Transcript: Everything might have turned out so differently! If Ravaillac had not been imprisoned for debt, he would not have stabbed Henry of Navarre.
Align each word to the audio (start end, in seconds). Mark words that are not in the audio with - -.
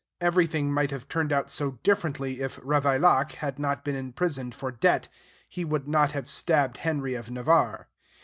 Everything 0.19 0.71
might 0.73 0.89
have 0.89 1.07
turned 1.07 1.31
out 1.31 1.51
so 1.51 1.73
differently! 1.83 2.41
If 2.41 2.57
Ravaillac 2.63 3.33
had 3.33 3.59
not 3.59 3.85
been 3.85 3.95
imprisoned 3.95 4.55
for 4.55 4.71
debt, 4.71 5.07
he 5.47 5.63
would 5.63 5.87
not 5.87 6.09
have 6.13 6.27
stabbed 6.27 6.77
Henry 6.77 7.13
of 7.13 7.29
Navarre. 7.29 7.87